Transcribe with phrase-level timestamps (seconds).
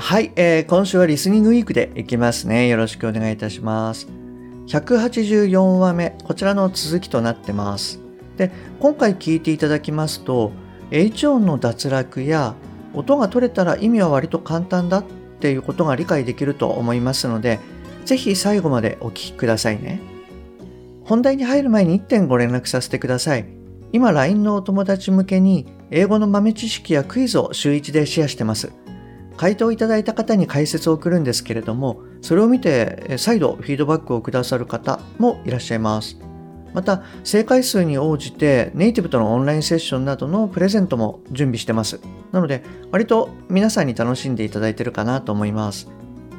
[0.00, 2.68] はい、えー、今週はリスニングウィークでいきますね。
[2.68, 4.06] よろしくお願いいたします。
[4.68, 8.00] 184話目、こちらの続きとなってます。
[8.36, 10.52] で、今回聞いていただきますと、
[10.92, 12.54] H 音の脱落や
[12.94, 15.04] 音が取れたら意味は割と簡単だっ
[15.40, 17.58] ていうことが理解できると思いますので、
[18.04, 20.00] ぜひ最後までお聞きくださいね。
[21.04, 23.46] 本題に入る前に1点ご連絡させてください。
[23.92, 28.72] 今 LINE のお友達向けに英語の豆知識やクイズを週1でシェアしてます。
[29.38, 36.18] 回答いただいた方に解説を送るんですけれども、それを見て再度フィードバックをくださる方もいらっしゃいます。
[36.74, 42.00] また、正解数に応じてネイティブとのオンラインセッションなどのプレゼントも準備してます。
[42.32, 45.88] なので、割と皆さんに楽しんでいただいてるかなと思います。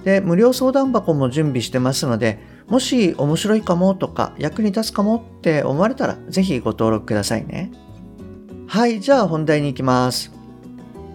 [0.04, 7.72] で、無料相談箱も準備してますので、もし面白いかもとか役に立つかもって思われたら、ぜひご登録くださいね。
[8.68, 10.39] はい、じゃあ本題に行きます。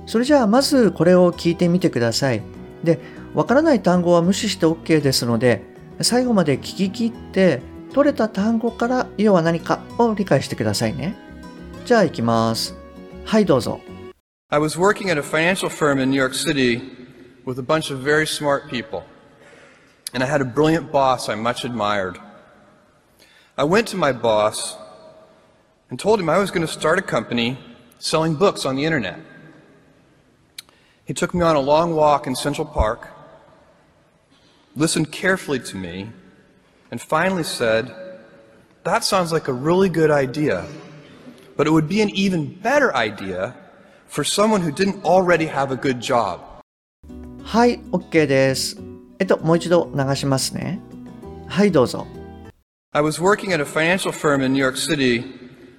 [0.06, 2.42] それじゃあまずこれを聞いてみてください。
[2.82, 3.00] で、
[3.34, 5.62] わからない単語は無視して OK ですので、
[6.00, 11.16] 最後まで聞き切って取れた単語から要は何かを理解してくださいね。
[11.84, 12.74] じゃあ行きます。
[13.24, 13.80] はいどうぞ。
[14.50, 16.80] I was working at a financial firm in New York City
[17.44, 19.02] with a bunch of very smart people.
[20.12, 22.18] And I had a brilliant boss I much admired.
[23.56, 24.76] I went to my boss
[25.90, 27.56] and told him I was going to start a company
[27.98, 29.18] selling books on the internet.
[31.05, 33.07] He took me on a long walk in Central Park,
[34.75, 36.09] listened carefully to me,
[36.91, 37.91] and finally said,
[38.83, 40.65] That sounds like a really good idea,
[41.57, 43.55] but it would be an even better idea
[44.07, 46.41] for someone who didn't already have a good job.
[47.43, 48.77] はい、OK です。
[49.17, 50.79] えっと、もう一度流しますね。
[51.47, 52.05] はい、どうぞ。
[52.91, 55.23] I was working at a financial firm in New York City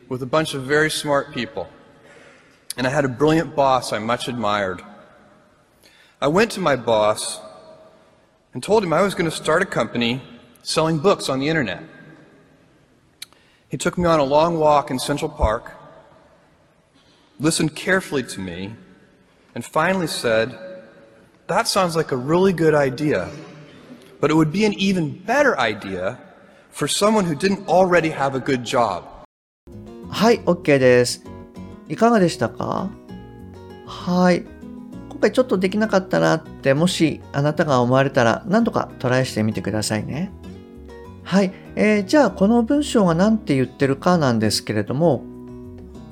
[0.08, 1.66] with a bunch of very smart people.
[2.76, 4.82] And I had a brilliant boss I much admired.
[6.24, 7.40] I went to my boss
[8.52, 10.20] and told him I was going to start a company
[10.62, 11.82] selling books on the internet.
[13.68, 15.72] He took me on a long walk in Central Park,
[17.38, 18.74] listened carefully to me,
[19.54, 20.58] and finally said,
[21.46, 23.28] That sounds like a really good idea,
[24.20, 26.18] but it would be an even better idea
[26.70, 29.04] for someone who didn't already have a good job.
[30.10, 31.22] はい、OK です。
[31.88, 32.90] いかがでしたか
[33.86, 34.53] はい。
[35.15, 40.29] 今回ちょっとできなかったなってもしあなたが思われたら何度かトライしてみてくださいね。
[41.23, 45.23] はい、えー、じゃあこの文章が何て言ってるかなんですけれども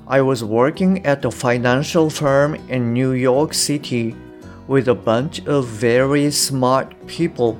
[0.07, 4.15] I was working at a financial firm in New York City
[4.69, 7.57] with a bunch of very smart people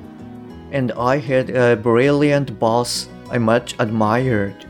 [0.72, 4.64] and I had a brilliant boss I much admired.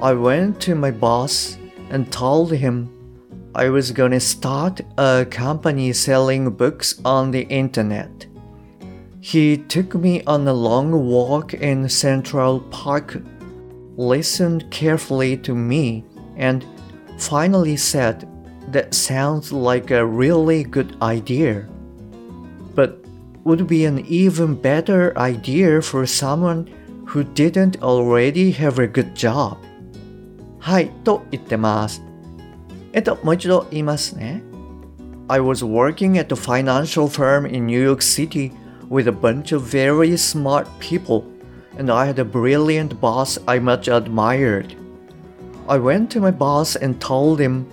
[0.00, 1.58] I went to my boss
[1.90, 2.88] and told him
[3.55, 8.25] I was gonna start a company selling books on the internet.
[9.21, 13.21] He took me on a long walk in Central Park,
[13.95, 16.03] listened carefully to me,
[16.35, 16.65] and
[17.17, 18.27] finally said,
[18.71, 21.67] That sounds like a really good idea.
[22.75, 23.03] But
[23.43, 26.67] would be an even better idea for someone
[27.05, 29.57] who didn't already have a good job.
[30.59, 32.06] はい、と言ってます。
[32.93, 34.43] えっと、もう一度言いますね。
[35.29, 38.51] I was working at a financial firm in New York City
[38.89, 41.23] with a bunch of very smart people,
[41.77, 44.75] and I had a brilliant boss I much admired.
[45.67, 47.65] I went to my boss and told him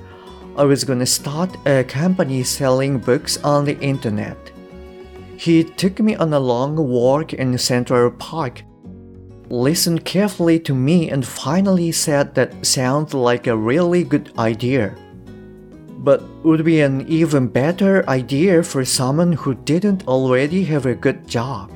[0.56, 4.38] I was going to start a company selling books on the internet.
[5.36, 8.62] He took me on a long walk in Central Park,
[9.48, 14.94] listened carefully to me, and finally said that sounds like a really good idea
[16.05, 21.25] But would be an even better idea for someone who didn't already have a good
[21.25, 21.69] job.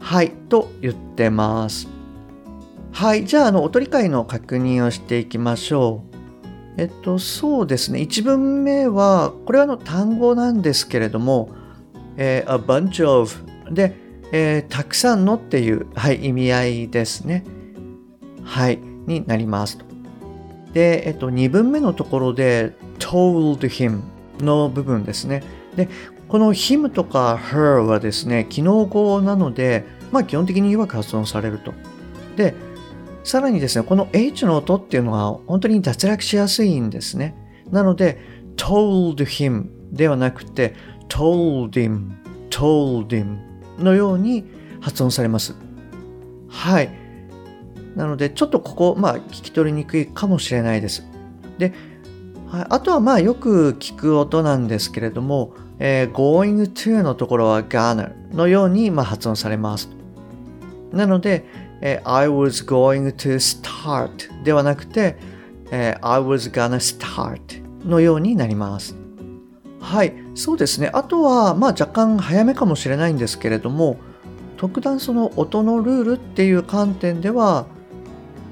[0.00, 1.86] はい、と言ってます。
[2.90, 6.14] はい、じゃあ、あの、お取り替えの確認をしていきましょう。
[6.78, 8.00] えっと、そうですね。
[8.00, 11.50] 1文目は、これはの単語なんですけれども、
[12.16, 13.34] えー、a bunch of
[13.70, 13.94] で、
[14.32, 17.44] えー、たくさんのっていう、はい、意味合いですね。
[18.42, 19.78] はい、になります。
[20.72, 22.74] で、えっと、2文目のところで
[23.14, 24.00] told him
[24.40, 25.44] の部分ですね。
[25.76, 25.88] で、
[26.26, 31.72] この him とか her はですね、機能語なので、まあ基本的に弱く発音されると。
[32.36, 32.54] で、
[33.22, 37.36] さらにですね、この H の音っていうのは本当に脱落しやすいんですね。
[37.70, 38.18] なので、
[38.56, 40.74] told him ではなくて、
[41.08, 42.10] told him,
[42.50, 43.38] told him
[43.78, 44.44] のように
[44.80, 45.54] 発音されます。
[46.48, 46.90] はい。
[47.94, 51.06] なので、ちょっとここ、まあ、聞き取りにくいかもしれないです。
[51.58, 51.72] で、
[52.54, 59.88] はい、あとはまあ、よく聞く音なんですけれども、えー、going to のところは gonna のように、まあ、発音されます。
[60.92, 61.44] なので、
[61.80, 65.16] えー、I was going to start ではなくて、
[65.72, 67.40] えー、I was gonna start
[67.84, 68.94] のようになります。
[69.80, 70.90] はい、そうですね。
[70.94, 73.96] あとは、まあ若干早めかもしれないんですけれども、
[74.58, 77.66] 特段その音のルールっていう観点では、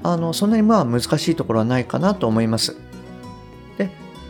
[0.03, 2.75] あの、そんなにまあ難しいところはないかなと思います。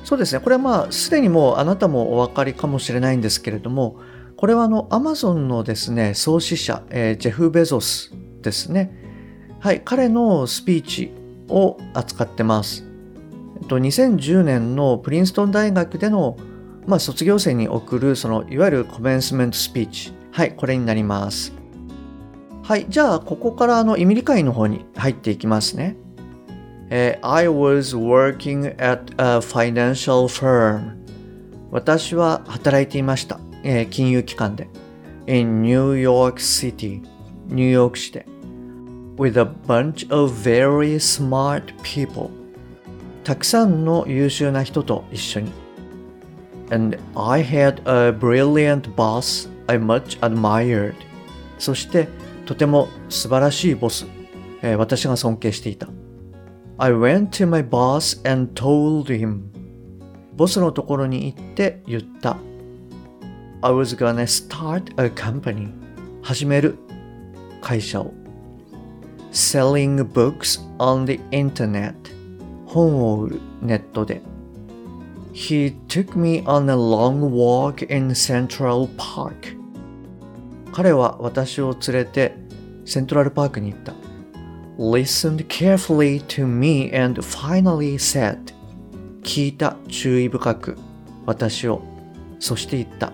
[0.03, 0.41] そうですね。
[0.41, 3.99] これはまあ、すでにもうあなたもお分かりかもしれないんですけれども、
[4.35, 8.91] これはあの、アマゾンのですね、創始者、えー、ジェフ・ベゾスですね。
[9.59, 11.11] はい、彼のスピーチ
[11.47, 12.83] を扱ってます。
[13.61, 16.35] えっと、2010年のプリンストン大学での、
[16.85, 20.13] まあ、卒業生に送る、その、いわゆるコメンスメントスピーチ。
[20.31, 21.53] はい、これになります。
[22.63, 25.95] はい、じゃあ、ここからあの、意味理解の方に入っていきますね。
[26.89, 30.93] え、I was working at a financial firm.
[31.71, 33.39] 私は働いていました。
[33.89, 34.67] 金融機関で。
[35.27, 37.01] in New York City.
[37.47, 38.33] ニューヨーク市で。
[39.17, 42.31] with a bunch of very smart people
[43.23, 45.51] たくさんの優秀な人と一緒に
[46.71, 50.95] and I had a brilliant boss I much admired
[51.59, 52.07] そして
[52.45, 54.05] とても素晴らしいボス、
[54.61, 55.87] え、私が尊敬していた
[56.79, 59.43] I went to my boss and told him
[60.35, 62.37] ボスのところに行って言った
[63.61, 65.69] I was gonna start a company
[66.23, 66.77] 始める
[67.61, 68.13] 会社を
[69.31, 71.93] selling books on the internet
[72.65, 74.21] 本を売るネットで
[75.33, 79.57] He took me on a long walk in Central Park
[80.71, 82.35] 彼は私を連れて
[82.85, 83.93] セントラルパークに行った
[84.78, 88.38] Listened carefully to me and finally said
[89.22, 90.78] 聞いた注意深く
[91.26, 91.82] 私を
[92.38, 93.12] そして言った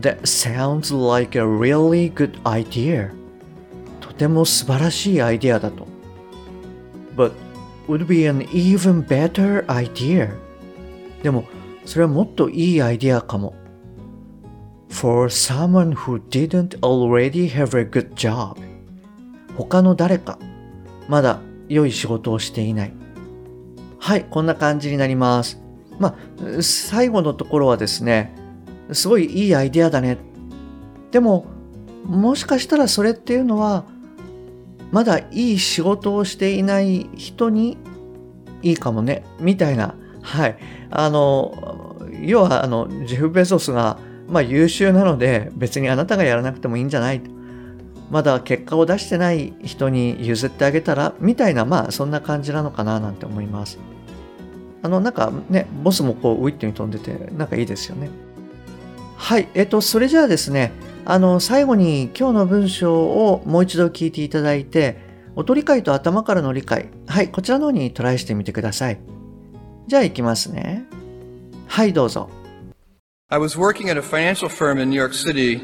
[0.00, 3.24] That sounds like a really good idea
[4.16, 5.86] ても素晴らしいアイデアだと。
[7.16, 7.32] But
[7.88, 10.30] would be an even better idea.
[11.22, 11.44] でも、
[11.84, 13.54] それはもっといいアイデアかも。
[14.88, 18.56] For someone who didn't already have a good job.
[19.67, 20.39] 他の誰か、
[21.09, 22.93] まだ良い仕事をしていない。
[23.99, 25.61] はい、こんな感じになります。
[25.99, 28.33] まあ、最後のところはですね、
[28.93, 30.17] すごいいいアイデアだね。
[31.11, 31.45] でも、
[32.05, 33.83] もしかしたらそれっていうのは、
[34.91, 37.77] まだいい仕事をしていない人に
[38.61, 39.95] いいかもね、みたいな。
[40.21, 40.57] はい。
[40.89, 47.21] あの、要は、あの、ジェフ・ベゾスが、まあ優秀なので、別にあなたがやらなくてもいいんじゃない
[48.09, 53.77] まだ結果を出してない人に譲ってあげたら、みたいな、まあそんな感じなのかななんて思います。
[54.81, 58.09] あの、なんかね、ボスもこう、ウィットに飛んでて、なんかいいですよね。
[59.17, 59.47] はい。
[59.53, 60.71] えっと、それじゃあですね、
[61.05, 64.97] あの、最後に今日の文章をもう一度聞いていただいて、
[65.35, 66.89] 音理解と頭からの理解。
[67.07, 68.99] はい、こちらの方にトライしてみてください。
[69.87, 70.85] じゃあ行きますね。
[71.67, 72.29] はい、どうぞ。
[73.29, 75.61] I was working at a financial firm in New York City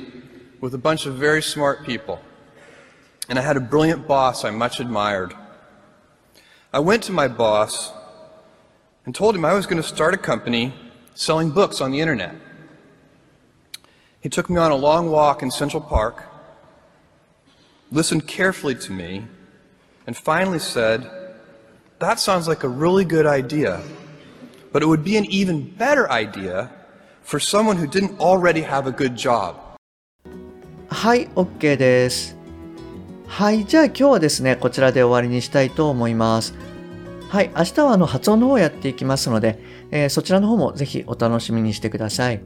[0.61, 2.19] with a bunch of very smart people.
[3.28, 5.34] And I had a brilliant boss I much admired.
[6.72, 7.92] I went to my boss
[9.04, 10.72] and told him I was going to start a company
[11.14, 12.34] selling books on the internet.
[14.20, 16.24] He took me on a long walk in Central Park,
[17.90, 19.26] listened carefully to me,
[20.06, 21.10] and finally said,
[21.98, 23.80] That sounds like a really good idea,
[24.72, 26.70] but it would be an even better idea
[27.22, 29.56] for someone who didn't already have a good job.
[30.88, 32.33] はい、OK です。
[33.27, 36.53] はい、じゃあ今日はですね、こちらで終わりにしたいと思います。
[37.27, 39.59] はい、明日はあの発音の方をやっていきますので、
[39.91, 42.41] えー、そちらの方もぜひお楽しみにしてください。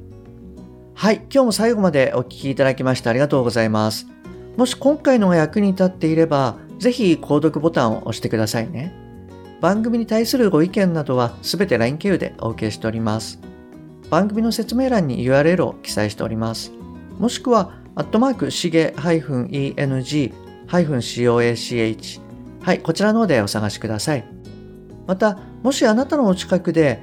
[0.95, 4.07] はい、今日も最後までお聴きいただきましてありがとうございます。
[4.57, 8.93] もし今回のが役に立っていれば、ぜひ購読ボタンを押してくださいね。
[9.61, 13.39] 番組に対するご意見などはすべて LINE 経由でお受けしております。
[14.09, 16.71] 番組の説明欄に URL を記載しております。
[17.19, 22.21] もしくは、アットマークしげ -eng -coach
[22.61, 24.25] はい、こちらの方でお探しください。
[25.07, 27.01] また、もしあなたのお近くで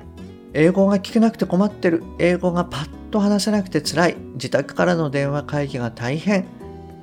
[0.52, 6.46] 英語が聞けなくて困ってる、英語がパッと話せなくて辛い、自宅からの電話会議が大変。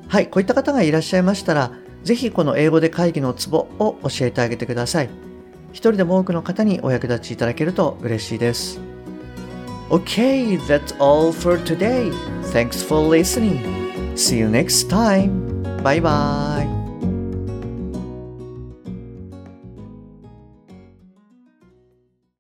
[0.08, 1.72] はい、こういった方がいらっしゃいましたら、
[2.04, 5.10] ぜひこの英語で会議のツボを教えてあげてください。
[5.72, 8.80] 一人でも多くの方にお役立ちいただけると嬉しいです。
[9.90, 12.12] Okay, that's all for today.
[12.52, 13.60] Thanks for listening.
[14.16, 15.53] See you next time.
[15.84, 16.83] バイバーイ。